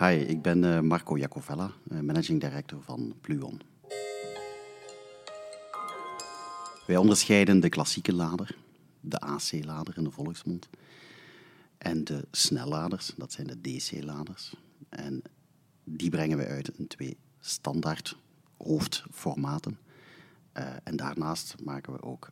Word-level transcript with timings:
Hi, 0.00 0.14
ik 0.14 0.42
ben 0.42 0.62
uh, 0.62 0.80
Marco 0.80 1.18
Jacovella, 1.18 1.72
uh, 1.92 2.00
managing 2.00 2.40
director 2.40 2.82
van 2.82 3.14
Pluon. 3.20 3.60
Wij 6.86 6.96
onderscheiden 6.96 7.60
de 7.60 7.68
klassieke 7.68 8.12
lader, 8.12 8.56
de 9.00 9.18
AC-lader 9.18 9.96
in 9.96 10.04
de 10.04 10.10
volksmond, 10.10 10.68
en 11.78 12.04
de 12.04 12.26
snelladers, 12.30 13.12
dat 13.16 13.32
zijn 13.32 13.46
de 13.46 13.60
DC-laders. 13.60 14.54
En 14.88 15.22
die 15.84 16.10
brengen 16.10 16.38
we 16.38 16.46
uit 16.46 16.68
in 16.78 16.86
twee 16.86 17.16
standaard 17.40 18.16
hoofdformaten. 18.56 19.78
Uh, 20.54 20.64
en 20.82 20.96
daarnaast 20.96 21.54
maken 21.64 21.92
we 21.92 22.02
ook 22.02 22.30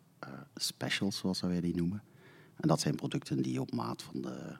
specials, 0.54 1.18
zoals 1.18 1.40
wij 1.40 1.60
die 1.60 1.76
noemen. 1.76 2.02
En 2.56 2.68
dat 2.68 2.80
zijn 2.80 2.94
producten 2.94 3.42
die 3.42 3.60
op 3.60 3.72
maat 3.72 4.02
van 4.02 4.20
de 4.20 4.56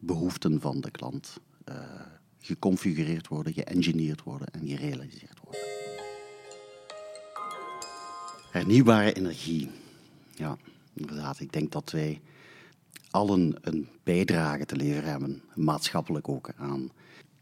behoeften 0.00 0.60
van 0.60 0.80
de 0.80 0.90
klant 0.90 1.40
geconfigureerd 2.40 3.28
worden, 3.28 3.52
geëngineerd 3.52 4.22
worden 4.22 4.48
en 4.52 4.68
gerealiseerd 4.68 5.38
worden. 5.42 5.60
Hernieuwbare 8.50 9.12
energie. 9.12 9.70
Ja, 10.34 10.56
inderdaad. 10.94 11.40
Ik 11.40 11.52
denk 11.52 11.72
dat 11.72 11.90
wij 11.90 12.20
allen 13.10 13.56
een 13.60 13.88
bijdrage 14.02 14.66
te 14.66 14.76
leveren 14.76 15.10
hebben, 15.10 15.42
maatschappelijk 15.54 16.28
ook, 16.28 16.52
aan 16.56 16.90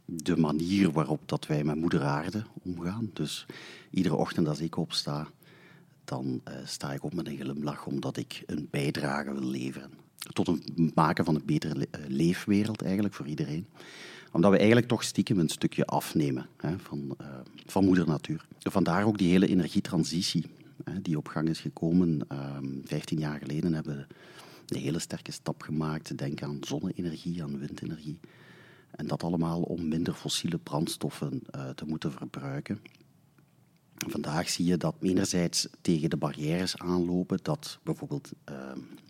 de 0.05 0.37
manier 0.37 0.93
waarop 0.93 1.21
dat 1.27 1.47
wij 1.47 1.65
met 1.65 1.77
moeder 1.77 2.03
aarde 2.03 2.45
omgaan. 2.63 3.11
Dus 3.13 3.47
iedere 3.91 4.15
ochtend 4.15 4.49
als 4.49 4.61
ik 4.61 4.77
opsta, 4.77 5.29
dan 6.05 6.41
uh, 6.49 6.55
sta 6.65 6.93
ik 6.93 7.05
op 7.05 7.15
met 7.15 7.27
een 7.27 7.39
glimlach 7.39 7.87
omdat 7.87 8.17
ik 8.17 8.43
een 8.47 8.69
bijdrage 8.71 9.33
wil 9.33 9.49
leveren. 9.49 9.91
Tot 10.33 10.47
het 10.47 10.95
maken 10.95 11.25
van 11.25 11.35
een 11.35 11.45
betere 11.45 11.75
le 11.75 11.89
leefwereld 12.07 12.83
eigenlijk 12.83 13.15
voor 13.15 13.27
iedereen. 13.27 13.67
Omdat 14.33 14.51
we 14.51 14.57
eigenlijk 14.57 14.89
toch 14.89 15.03
stiekem 15.03 15.39
een 15.39 15.49
stukje 15.49 15.87
afnemen 15.87 16.47
hè, 16.57 16.79
van, 16.79 17.17
uh, 17.21 17.27
van 17.67 17.85
moeder 17.85 18.07
natuur. 18.07 18.47
Vandaar 18.59 19.05
ook 19.05 19.19
die 19.19 19.31
hele 19.31 19.47
energietransitie 19.47 20.47
hè, 20.85 21.03
die 21.03 21.17
op 21.17 21.29
gang 21.29 21.49
is 21.49 21.61
gekomen. 21.61 22.21
Uh, 22.33 22.57
15 22.85 23.19
jaar 23.19 23.39
geleden 23.39 23.73
hebben 23.73 23.97
we 23.97 24.15
een 24.75 24.81
hele 24.81 24.99
sterke 24.99 25.33
stap 25.33 25.63
gemaakt. 25.63 26.19
Denk 26.19 26.43
aan 26.43 26.59
zonne-energie, 26.61 27.43
aan 27.43 27.59
windenergie. 27.59 28.21
En 28.91 29.07
dat 29.07 29.23
allemaal 29.23 29.63
om 29.63 29.89
minder 29.89 30.15
fossiele 30.15 30.59
brandstoffen 30.59 31.43
uh, 31.55 31.69
te 31.69 31.85
moeten 31.85 32.13
verbruiken. 32.13 32.81
Vandaag 34.07 34.49
zie 34.49 34.65
je 34.65 34.77
dat 34.77 34.95
enerzijds 35.01 35.69
tegen 35.81 36.11
de 36.11 36.17
barrières 36.17 36.79
aanlopen, 36.79 37.39
dat 37.43 37.79
bijvoorbeeld 37.83 38.33
uh, 38.51 38.57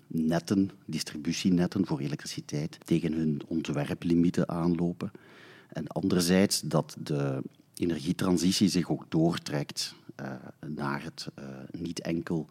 netten, 0.08 0.70
distributienetten 0.84 1.86
voor 1.86 2.00
elektriciteit, 2.00 2.78
tegen 2.84 3.12
hun 3.12 3.40
ontwerplimieten 3.46 4.48
aanlopen. 4.48 5.10
En 5.68 5.86
anderzijds 5.86 6.60
dat 6.60 6.96
de 7.02 7.42
energietransitie 7.74 8.68
zich 8.68 8.90
ook 8.90 9.04
doortrekt 9.08 9.94
uh, 10.20 10.32
naar 10.66 11.02
het 11.02 11.28
uh, 11.38 11.44
niet 11.70 12.00
enkel 12.00 12.46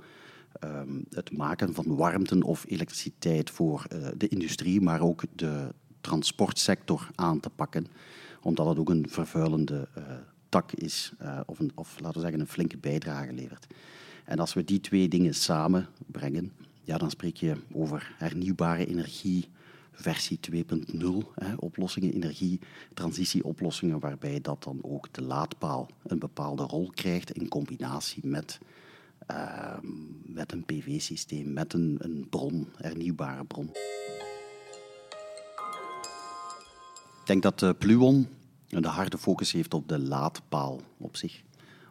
um, 0.63 1.05
het 1.09 1.37
maken 1.37 1.73
van 1.73 1.95
warmte 1.95 2.45
of 2.45 2.65
elektriciteit 2.67 3.49
voor 3.49 3.85
uh, 3.93 4.07
de 4.17 4.27
industrie, 4.27 4.81
maar 4.81 5.01
ook 5.01 5.23
de 5.35 5.73
transportsector 6.01 7.09
aan 7.15 7.39
te 7.39 7.49
pakken, 7.49 7.87
omdat 8.41 8.67
het 8.67 8.77
ook 8.79 8.89
een 8.89 9.05
vervuilende 9.09 9.87
tak 10.49 10.71
is, 10.71 11.13
of, 11.45 11.59
een, 11.59 11.71
of 11.75 11.99
laten 11.99 12.15
we 12.15 12.21
zeggen 12.21 12.39
een 12.39 12.47
flinke 12.47 12.77
bijdrage 12.77 13.33
levert. 13.33 13.67
En 14.25 14.39
als 14.39 14.53
we 14.53 14.63
die 14.63 14.79
twee 14.79 15.07
dingen 15.07 15.33
samenbrengen, 15.33 16.51
ja, 16.87 16.97
dan 16.97 17.09
spreek 17.09 17.37
je 17.37 17.55
over 17.73 18.15
hernieuwbare 18.17 18.85
energie 18.85 19.49
versie 19.91 20.39
2.0, 20.51 20.99
oplossingen, 21.55 22.13
energietransitieoplossingen, 22.13 23.99
waarbij 23.99 24.41
dat 24.41 24.63
dan 24.63 24.79
ook 24.81 25.13
de 25.13 25.21
laadpaal 25.21 25.89
een 26.03 26.19
bepaalde 26.19 26.63
rol 26.63 26.91
krijgt 26.95 27.31
in 27.31 27.47
combinatie 27.47 28.25
met, 28.25 28.59
uh, 29.31 29.77
met 30.25 30.51
een 30.51 30.65
PV-systeem, 30.65 31.53
met 31.53 31.73
een, 31.73 31.97
een 31.99 32.27
bron, 32.29 32.67
hernieuwbare 32.75 33.45
bron. 33.45 33.69
Ik 37.19 37.25
denk 37.25 37.43
dat 37.43 37.61
uh, 37.61 37.69
Pluon 37.77 38.27
de 38.67 38.87
harde 38.87 39.17
focus 39.17 39.51
heeft 39.51 39.73
op 39.73 39.87
de 39.87 39.99
laadpaal 39.99 40.81
op 40.97 41.15
zich. 41.15 41.43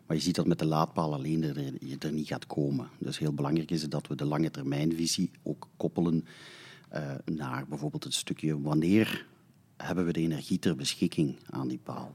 Maar 0.06 0.16
je 0.16 0.22
ziet 0.22 0.34
dat 0.34 0.46
met 0.46 0.58
de 0.58 0.66
laadpaal 0.66 1.14
alleen 1.14 1.42
er, 1.42 1.72
je 1.80 1.96
er 1.98 2.12
niet 2.12 2.26
gaat 2.26 2.46
komen. 2.46 2.88
Dus 2.98 3.18
heel 3.18 3.32
belangrijk 3.32 3.70
is 3.70 3.88
dat 3.88 4.06
we 4.06 4.14
de 4.14 4.24
lange 4.24 4.50
termijnvisie 4.50 5.30
ook 5.42 5.68
koppelen 5.76 6.24
uh, 6.94 7.14
naar 7.24 7.66
bijvoorbeeld 7.68 8.04
het 8.04 8.14
stukje 8.14 8.60
wanneer 8.60 9.26
hebben 9.76 10.06
we 10.06 10.12
de 10.12 10.20
energie 10.20 10.58
ter 10.58 10.76
beschikking 10.76 11.36
aan 11.50 11.68
die 11.68 11.80
paal. 11.82 12.12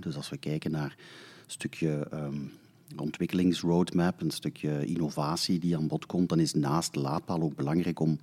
Dus 0.00 0.16
als 0.16 0.28
we 0.28 0.36
kijken 0.36 0.70
naar 0.70 0.96
een 1.44 1.50
stukje 1.50 2.06
um, 2.12 2.52
ontwikkelingsroadmap, 2.96 4.20
een 4.20 4.30
stukje 4.30 4.86
innovatie 4.86 5.58
die 5.58 5.76
aan 5.76 5.86
bod 5.86 6.06
komt, 6.06 6.28
dan 6.28 6.40
is 6.40 6.54
naast 6.54 6.94
de 6.94 7.00
laadpaal 7.00 7.42
ook 7.42 7.56
belangrijk 7.56 8.00
om 8.00 8.18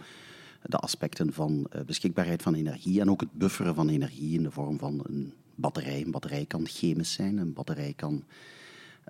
de 0.63 0.77
aspecten 0.77 1.33
van 1.33 1.67
uh, 1.75 1.81
beschikbaarheid 1.81 2.41
van 2.41 2.53
energie 2.53 3.01
en 3.01 3.09
ook 3.09 3.21
het 3.21 3.31
bufferen 3.31 3.75
van 3.75 3.89
energie 3.89 4.37
in 4.37 4.43
de 4.43 4.51
vorm 4.51 4.79
van 4.79 5.03
een 5.03 5.33
batterij. 5.55 6.01
Een 6.01 6.11
batterij 6.11 6.45
kan 6.45 6.67
chemisch 6.67 7.13
zijn, 7.13 7.37
een 7.37 7.53
batterij 7.53 7.93
kan 7.95 8.23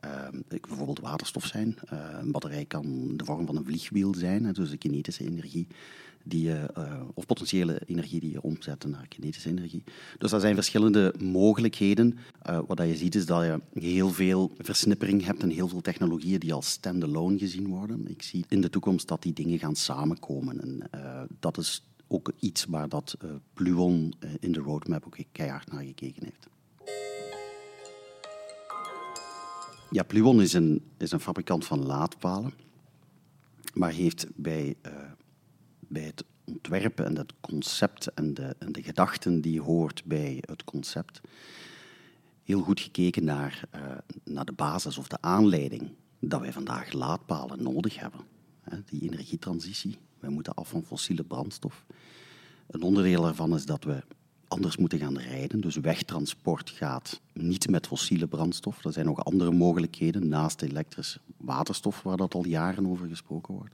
uh, 0.06 0.40
bijvoorbeeld 0.48 1.00
waterstof 1.00 1.46
zijn. 1.46 1.76
Uh, 1.94 2.00
een 2.20 2.32
batterij 2.32 2.66
kan 2.66 3.14
de 3.18 3.26
vorm 3.26 3.46
van 3.46 3.56
een 3.56 3.66
vliegwiel 3.66 4.16
zijn, 4.16 4.54
dus 4.54 4.70
de 4.70 4.78
kinetische 4.78 5.26
energie. 5.26 5.68
Die 6.24 6.42
je, 6.42 6.70
uh, 6.78 7.02
of 7.14 7.26
potentiële 7.26 7.82
energie 7.86 8.20
die 8.20 8.32
je 8.32 8.42
omzet 8.42 8.86
naar 8.86 9.08
kinetische 9.08 9.50
energie. 9.50 9.84
Dus 10.18 10.32
dat 10.32 10.42
zijn 10.42 10.56
verschillende 10.56 11.14
mogelijkheden. 11.20 12.18
Uh, 12.50 12.60
wat 12.68 12.80
je 12.80 12.96
ziet 12.96 13.16
is 13.16 13.26
dat 13.26 13.44
je 13.44 13.62
heel 13.74 14.10
veel 14.10 14.52
versnippering 14.58 15.26
hebt 15.26 15.44
en 15.44 15.50
heel 15.50 15.68
veel 15.68 15.82
technologieën 15.82 16.40
die 16.40 16.54
als 16.54 16.70
standalone 16.70 17.38
gezien 17.38 17.68
worden. 17.68 18.08
Ik 18.10 18.22
zie 18.22 18.46
in 18.48 18.62
de 18.62 18.70
toekomst 18.70 19.08
dat 19.08 19.22
die 19.22 19.34
dingen 19.34 19.60
gaan 19.60 19.76
samenkomen. 19.76 20.62
En 20.62 20.90
dat 21.40 21.58
is 21.58 21.84
ook 22.08 22.32
iets 22.40 22.66
waar 22.66 22.90
dat 22.90 23.18
Pluon 23.54 24.14
in 24.40 24.52
de 24.52 24.60
roadmap 24.60 25.06
ook 25.06 25.18
keihard 25.32 25.72
naar 25.72 25.84
gekeken 25.84 26.24
heeft. 26.24 26.48
Ja, 29.92 30.04
Pluon 30.04 30.42
is 30.42 30.54
een, 30.54 30.84
is 30.98 31.12
een 31.12 31.20
fabrikant 31.20 31.66
van 31.66 31.86
laadpalen, 31.86 32.54
maar 33.74 33.92
heeft 33.92 34.28
bij, 34.36 34.76
uh, 34.86 34.92
bij 35.80 36.04
het 36.04 36.24
ontwerpen 36.44 37.06
en 37.06 37.18
het 37.18 37.34
concept 37.42 38.08
en 38.08 38.34
de, 38.34 38.56
en 38.60 38.72
de 38.72 38.84
gedachten 38.84 39.42
die 39.42 39.62
hoort 39.62 40.04
bij 40.06 40.44
het 40.46 40.64
concept 40.64 41.22
heel 42.44 42.62
goed 42.62 42.80
gekeken 42.80 43.24
naar, 43.24 43.62
naar 44.24 44.46
de 44.46 44.52
basis 44.52 44.98
of 44.98 45.08
de 45.08 45.22
aanleiding 45.22 45.92
dat 46.20 46.42
wij 46.42 46.54
vandaag 46.54 46.92
laadpalen 46.92 47.64
nodig 47.64 48.00
hebben. 48.00 48.22
Die 48.86 49.02
energietransitie, 49.02 49.98
wij 50.20 50.30
moeten 50.30 50.54
af 50.54 50.70
van 50.70 50.84
fossiele 50.84 51.24
brandstof. 51.24 51.86
Een 52.68 52.82
onderdeel 52.82 53.22
daarvan 53.22 53.56
is 53.56 53.66
dat 53.66 53.84
we 53.84 54.04
anders 54.60 54.78
moeten 54.78 55.00
gaan 55.00 55.18
rijden. 55.18 55.62
Dus 55.62 55.76
wegtransport 55.76 56.70
gaat 56.70 57.20
niet 57.34 57.70
met 57.70 57.88
fossiele 57.88 58.28
brandstof. 58.28 58.86
Er 58.86 58.94
zijn 58.94 59.06
nog 59.06 59.26
andere 59.26 59.52
mogelijkheden 59.52 60.28
naast 60.28 60.62
elektrisch 60.62 61.20
waterstof, 61.38 62.02
waar 62.02 62.18
dat 62.18 62.34
al 62.34 62.46
jaren 62.46 62.88
over 62.88 63.08
gesproken 63.08 63.54
wordt. 63.54 63.74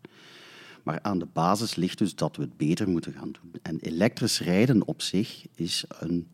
Maar 0.84 1.00
aan 1.02 1.20
de 1.20 1.28
basis 1.34 1.76
ligt 1.76 1.98
dus 1.98 2.16
dat 2.16 2.36
we 2.36 2.42
het 2.42 2.58
beter 2.58 2.90
moeten 2.90 3.14
gaan 3.14 3.32
doen. 3.32 3.52
En 3.62 3.80
elektrisch 3.80 4.40
rijden 4.40 4.88
op 4.88 5.02
zich 5.02 5.46
is 5.56 5.86
een 6.00 6.28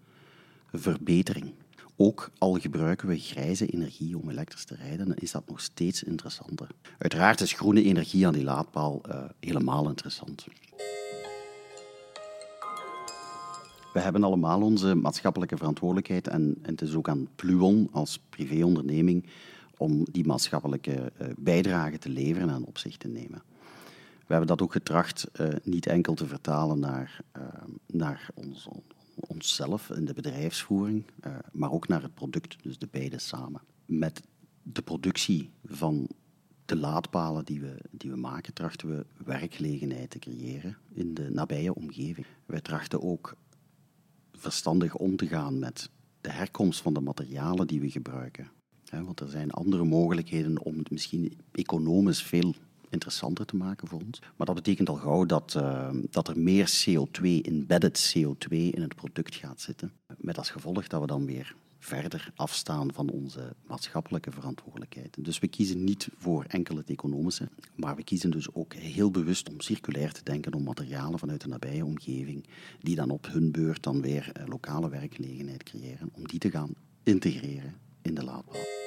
verbetering. 0.73 1.53
Ook 1.95 2.31
al 2.37 2.53
gebruiken 2.53 3.07
we 3.07 3.19
grijze 3.19 3.65
energie 3.65 4.17
om 4.17 4.29
elektrisch 4.29 4.65
te 4.65 4.75
rijden, 4.75 5.15
is 5.15 5.31
dat 5.31 5.47
nog 5.47 5.61
steeds 5.61 6.03
interessanter. 6.03 6.67
Uiteraard 6.97 7.41
is 7.41 7.53
groene 7.53 7.83
energie 7.83 8.27
aan 8.27 8.33
die 8.33 8.43
laadpaal 8.43 9.01
uh, 9.07 9.23
helemaal 9.39 9.87
interessant. 9.87 10.45
We 13.93 13.99
hebben 13.99 14.23
allemaal 14.23 14.61
onze 14.61 14.95
maatschappelijke 14.95 15.57
verantwoordelijkheid 15.57 16.27
en, 16.27 16.57
en 16.61 16.71
het 16.71 16.81
is 16.81 16.95
ook 16.95 17.09
aan 17.09 17.27
Pluon 17.35 17.89
als 17.91 18.19
privéonderneming 18.29 19.25
om 19.77 20.05
die 20.11 20.25
maatschappelijke 20.25 21.11
uh, 21.21 21.27
bijdrage 21.37 21.97
te 21.97 22.09
leveren 22.09 22.49
en 22.49 22.65
op 22.65 22.77
zich 22.77 22.97
te 22.97 23.07
nemen. 23.07 23.43
We 24.17 24.37
hebben 24.37 24.47
dat 24.47 24.61
ook 24.61 24.71
getracht 24.71 25.27
uh, 25.41 25.47
niet 25.63 25.85
enkel 25.85 26.13
te 26.13 26.27
vertalen 26.27 26.79
naar, 26.79 27.21
uh, 27.37 27.43
naar 27.85 28.29
ons, 28.33 28.67
onszelf 29.15 29.89
in 29.89 30.05
de 30.05 30.13
bedrijfsvoering, 30.13 31.03
maar 31.51 31.71
ook 31.71 31.87
naar 31.87 32.01
het 32.01 32.13
product, 32.13 32.63
dus 32.63 32.77
de 32.77 32.87
beide 32.91 33.19
samen. 33.19 33.61
Met 33.85 34.21
de 34.63 34.81
productie 34.81 35.49
van 35.65 36.07
de 36.65 36.75
laadpalen 36.75 37.45
die 37.45 37.61
we, 37.61 37.75
die 37.91 38.09
we 38.09 38.17
maken, 38.17 38.53
trachten 38.53 38.87
we 38.87 39.05
werkgelegenheid 39.25 40.09
te 40.09 40.19
creëren 40.19 40.77
in 40.93 41.13
de 41.13 41.29
nabije 41.29 41.73
omgeving. 41.73 42.25
Wij 42.45 42.61
trachten 42.61 43.01
ook 43.01 43.35
verstandig 44.41 44.95
om 44.95 45.15
te 45.15 45.27
gaan 45.27 45.59
met 45.59 45.89
de 46.21 46.31
herkomst 46.31 46.81
van 46.81 46.93
de 46.93 46.99
materialen 46.99 47.67
die 47.67 47.79
we 47.79 47.89
gebruiken. 47.89 48.51
want 48.89 49.19
er 49.19 49.29
zijn 49.29 49.51
andere 49.51 49.83
mogelijkheden 49.83 50.63
om 50.63 50.77
het 50.77 50.91
misschien 50.91 51.39
economisch 51.51 52.23
veel 52.23 52.53
interessanter 52.91 53.45
te 53.45 53.55
maken 53.55 53.87
voor 53.87 54.01
ons. 54.05 54.21
Maar 54.35 54.47
dat 54.47 54.55
betekent 54.55 54.89
al 54.89 54.95
gauw 54.95 55.25
dat, 55.25 55.53
uh, 55.57 55.89
dat 56.09 56.27
er 56.27 56.39
meer 56.39 56.71
CO2, 56.85 57.41
embedded 57.41 58.13
CO2 58.13 58.49
in 58.49 58.81
het 58.81 58.95
product 58.95 59.35
gaat 59.35 59.61
zitten. 59.61 59.91
Met 60.17 60.37
als 60.37 60.49
gevolg 60.49 60.87
dat 60.87 61.01
we 61.01 61.07
dan 61.07 61.25
weer 61.25 61.55
verder 61.83 62.31
afstaan 62.35 62.93
van 62.93 63.09
onze 63.09 63.55
maatschappelijke 63.67 64.31
verantwoordelijkheid. 64.31 65.17
Dus 65.19 65.39
we 65.39 65.47
kiezen 65.47 65.83
niet 65.83 66.09
voor 66.17 66.45
enkel 66.47 66.75
het 66.75 66.89
economische, 66.89 67.49
maar 67.75 67.95
we 67.95 68.03
kiezen 68.03 68.31
dus 68.31 68.53
ook 68.53 68.73
heel 68.73 69.11
bewust 69.11 69.49
om 69.49 69.61
circulair 69.61 70.11
te 70.11 70.23
denken, 70.23 70.53
om 70.53 70.63
materialen 70.63 71.19
vanuit 71.19 71.41
de 71.41 71.47
nabije 71.47 71.85
omgeving, 71.85 72.45
die 72.79 72.95
dan 72.95 73.09
op 73.09 73.27
hun 73.31 73.51
beurt 73.51 73.83
dan 73.83 74.01
weer 74.01 74.29
eh, 74.33 74.47
lokale 74.47 74.89
werkgelegenheid 74.89 75.63
creëren, 75.63 76.09
om 76.13 76.27
die 76.27 76.39
te 76.39 76.51
gaan 76.51 76.73
integreren 77.03 77.75
in 78.01 78.13
de 78.13 78.23
laadpaal. 78.23 78.80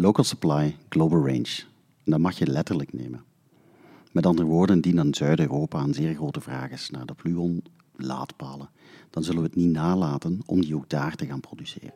Local 0.00 0.24
supply, 0.24 0.76
global 0.88 1.26
range. 1.26 1.62
Dat 2.04 2.18
mag 2.18 2.38
je 2.38 2.46
letterlijk 2.46 2.92
nemen. 2.92 3.24
Met 4.12 4.26
andere 4.26 4.48
woorden, 4.48 4.80
die 4.80 4.94
dan 4.94 5.14
Zuid-Europa 5.14 5.80
een 5.80 5.94
zeer 5.94 6.14
grote 6.14 6.40
vraag 6.40 6.70
is 6.70 6.90
naar 6.90 7.06
de 7.06 7.14
Pluon 7.14 7.62
laadpalen, 7.96 8.70
dan 9.10 9.24
zullen 9.24 9.42
we 9.42 9.46
het 9.46 9.56
niet 9.56 9.72
nalaten 9.72 10.40
om 10.46 10.60
die 10.60 10.74
ook 10.74 10.88
daar 10.88 11.14
te 11.14 11.26
gaan 11.26 11.40
produceren. 11.40 11.94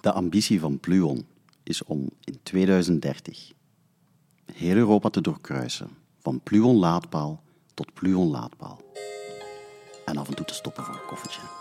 De 0.00 0.12
ambitie 0.12 0.60
van 0.60 0.80
Pluon 0.80 1.26
is 1.62 1.84
om 1.84 2.10
in 2.24 2.38
2030 2.42 3.52
heel 4.52 4.76
Europa 4.76 5.10
te 5.10 5.20
doorkruisen, 5.20 5.88
van 6.18 6.40
Pluon 6.40 6.76
laadpaal 6.76 7.42
tot 7.74 7.94
Pluon 7.94 8.28
laadpaal. 8.28 8.80
En 10.04 10.16
af 10.16 10.28
en 10.28 10.34
toe 10.34 10.46
te 10.46 10.54
stoppen 10.54 10.84
voor 10.84 10.94
een 10.94 11.06
koffertje. 11.06 11.59